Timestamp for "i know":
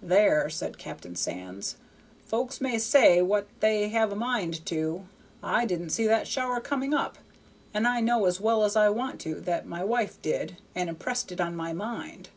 7.84-8.26